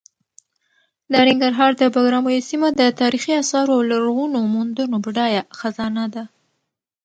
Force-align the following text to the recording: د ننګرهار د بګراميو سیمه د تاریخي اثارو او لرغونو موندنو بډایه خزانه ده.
د 1.11 1.13
ننګرهار 1.27 1.71
د 1.77 1.83
بګراميو 1.93 2.45
سیمه 2.49 2.67
د 2.79 2.81
تاریخي 3.01 3.31
اثارو 3.41 3.71
او 3.77 3.81
لرغونو 3.91 4.39
موندنو 4.53 4.97
بډایه 5.05 5.41
خزانه 5.59 6.05
ده. 6.13 6.23